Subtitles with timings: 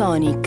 [0.00, 0.39] انسانی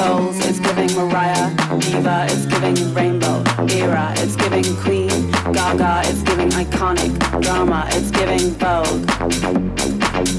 [0.00, 0.38] souls.
[0.46, 2.26] It's giving Mariah, Diva.
[2.30, 4.12] It's giving Rainbow, Era.
[4.18, 6.02] It's giving Queen, Gaga.
[6.08, 7.86] It's giving iconic drama.
[7.92, 9.04] It's giving Vogue,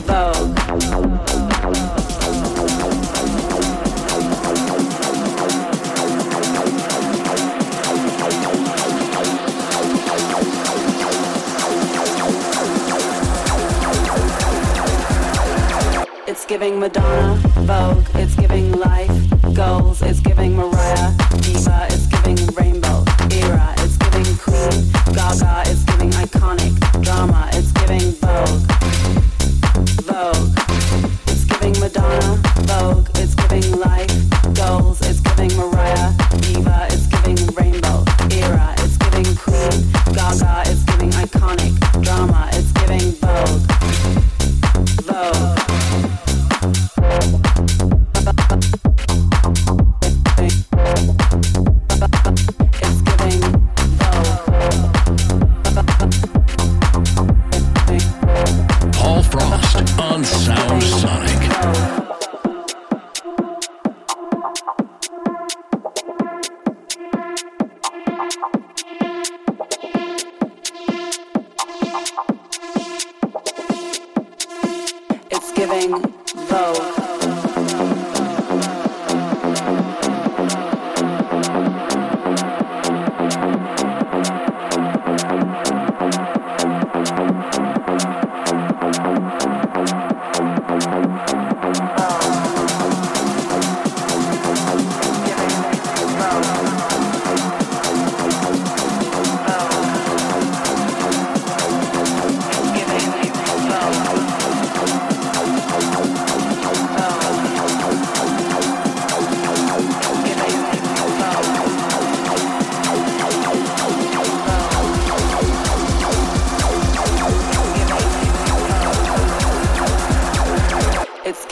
[0.10, 0.58] Vogue.
[16.28, 17.36] It's giving Madonna,
[17.68, 19.21] Vogue, it's giving life
[19.58, 27.02] it's giving Mariah, Diva, it's giving Rainbow, Era, it's giving Queen, Gaga, it's giving iconic,
[27.02, 29.11] drama, it's giving Vogue.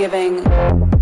[0.09, 0.98] Giving.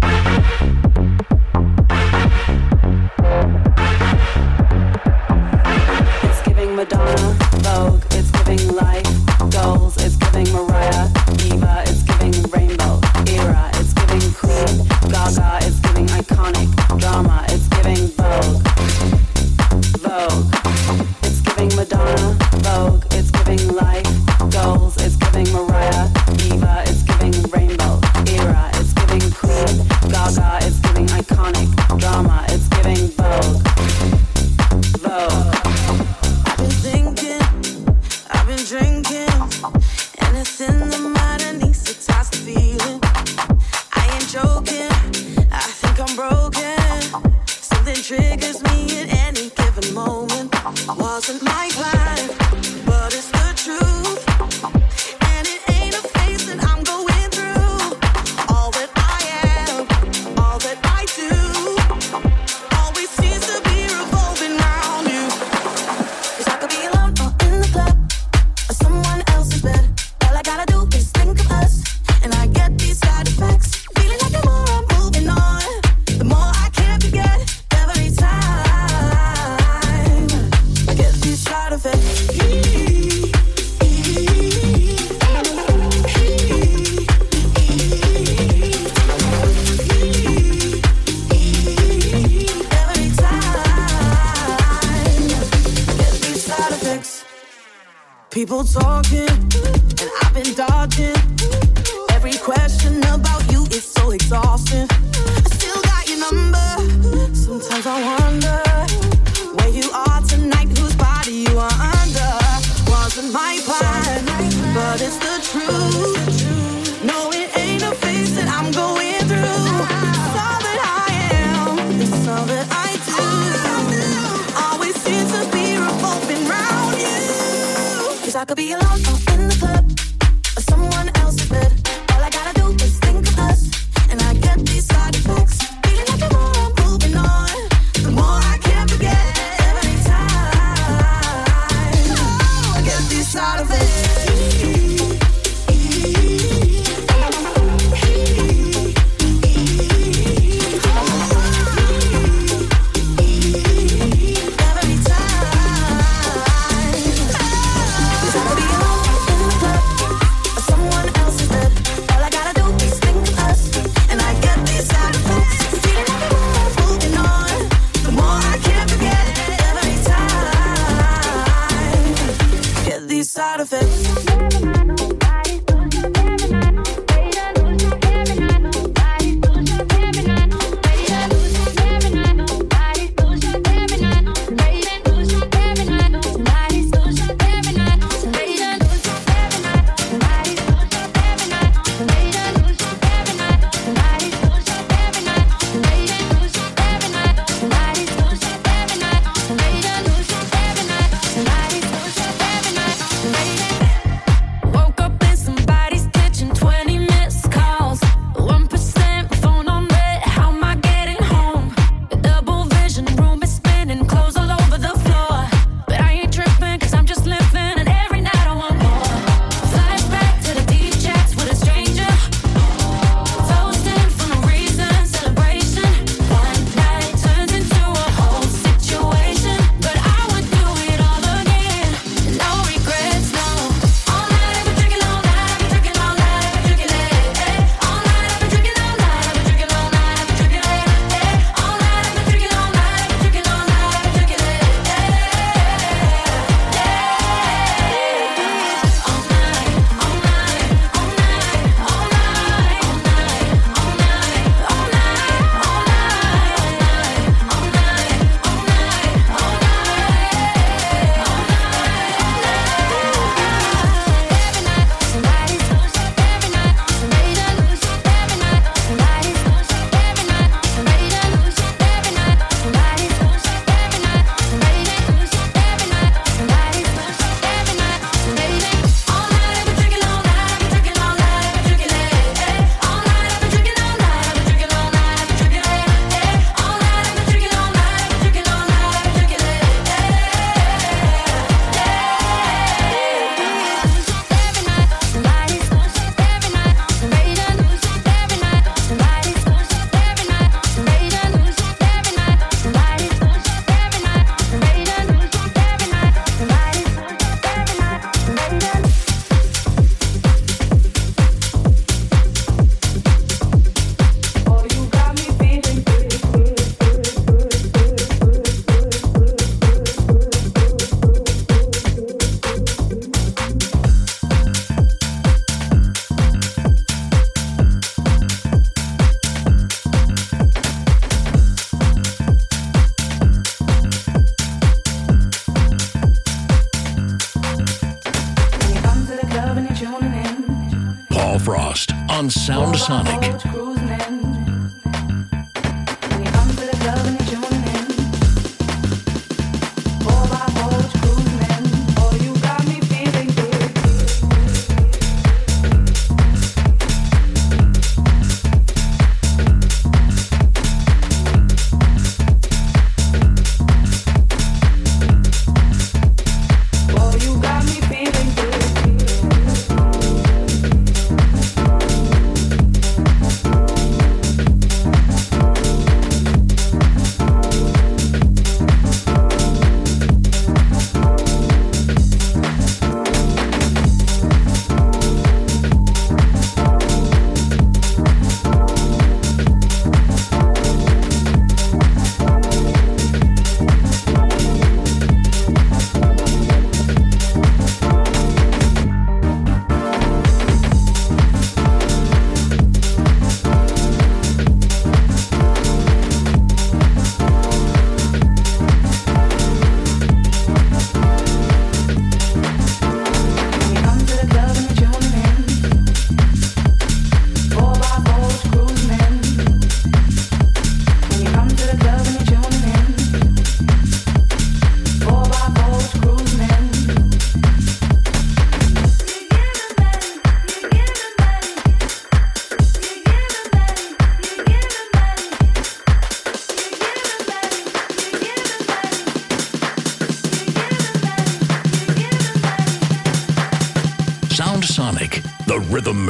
[128.47, 128.96] Could be alone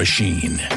[0.08, 0.77] machine.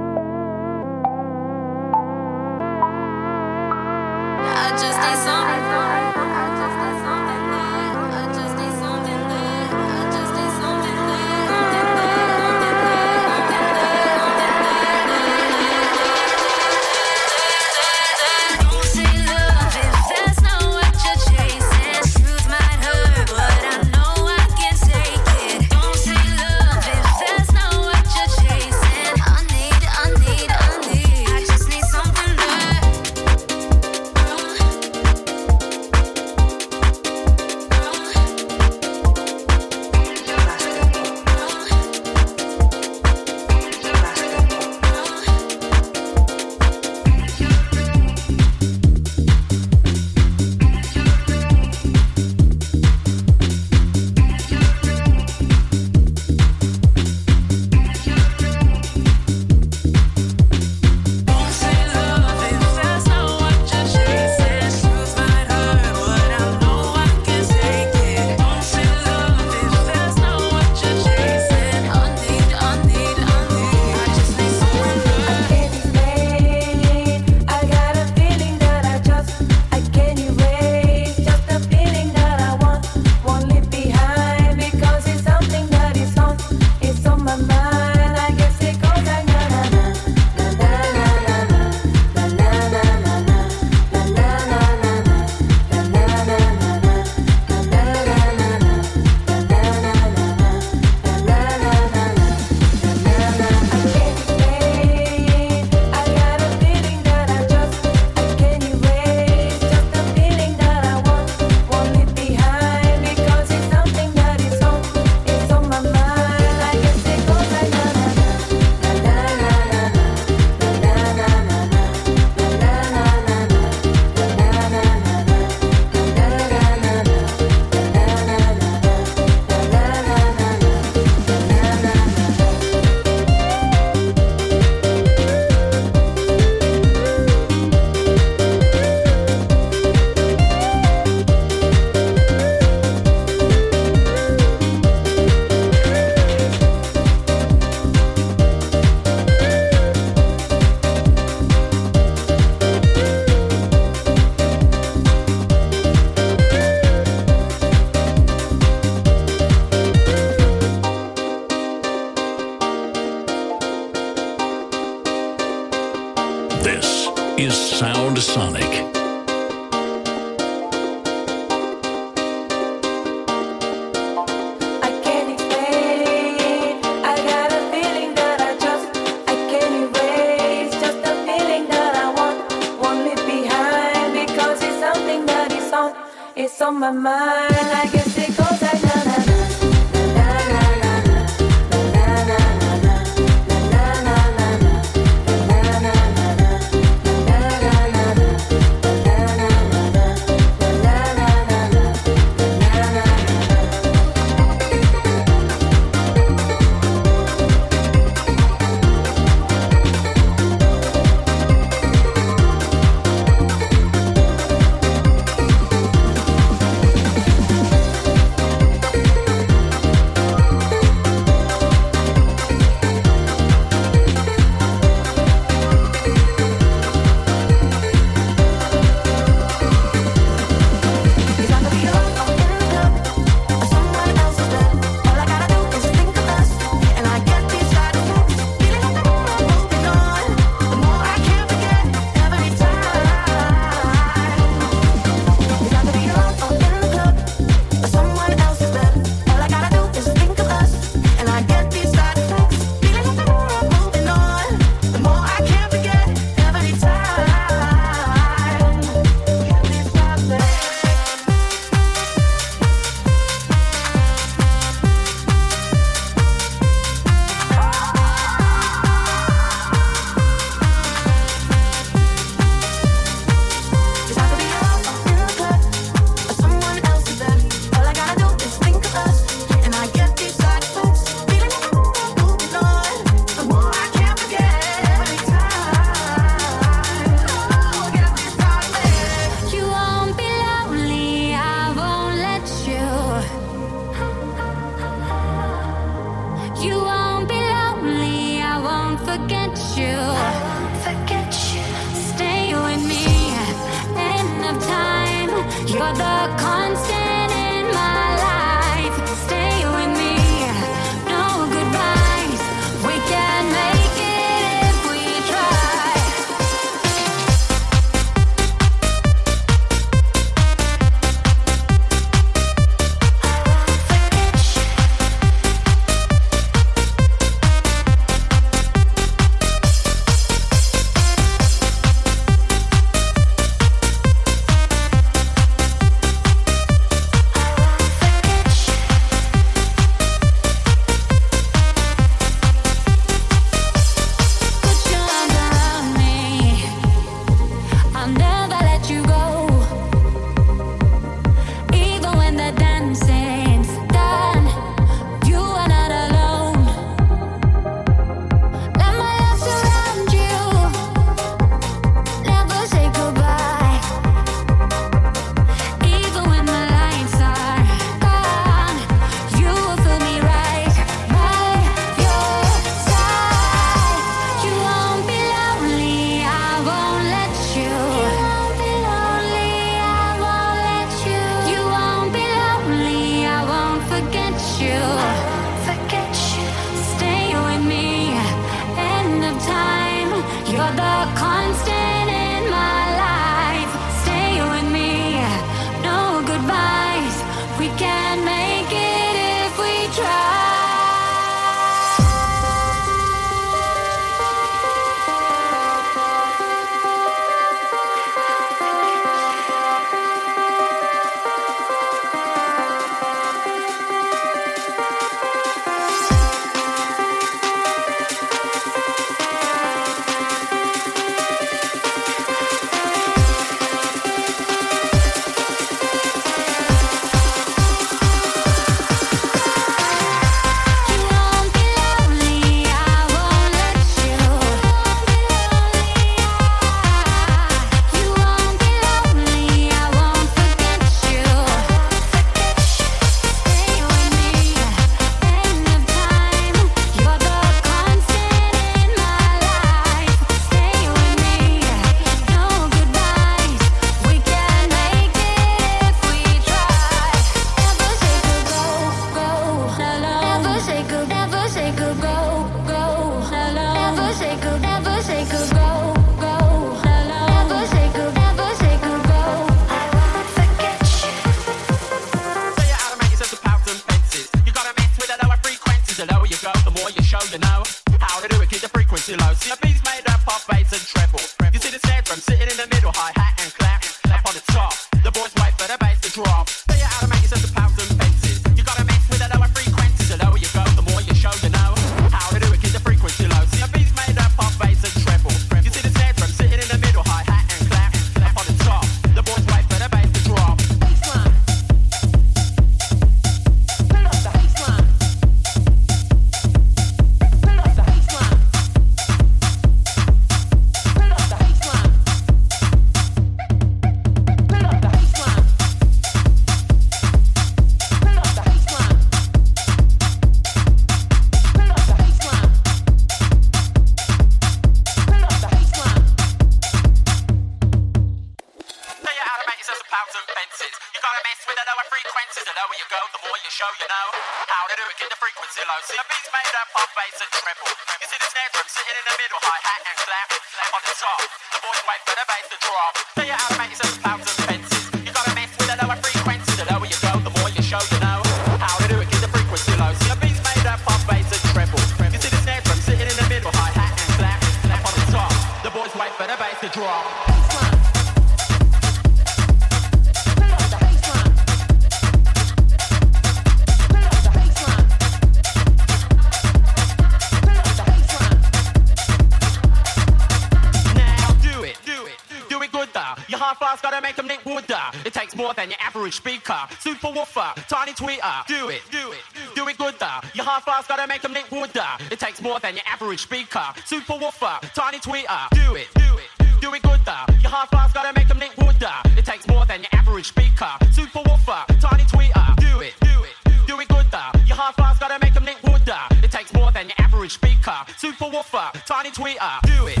[583.19, 585.49] speaker, super woofer, tiny tweeter.
[585.51, 587.25] Do it, do it, do it good though.
[587.41, 588.93] Your high fives gotta make them Nick Wooder.
[589.17, 592.55] It takes more than your average speaker, super woofer, tiny tweeter.
[592.57, 594.31] Do it, do it, do it good though.
[594.45, 595.99] Your high fives gotta make them Nick Wooder.
[596.23, 599.61] It takes more than your average speaker, super woofer, tiny tweeter.
[599.63, 600.00] Do it.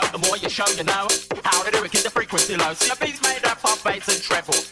[0.00, 1.06] the more you show you know
[1.44, 1.92] how to do it.
[1.92, 2.72] Keep the frequency low.
[2.72, 4.71] See, a beat's made up of bass and treble.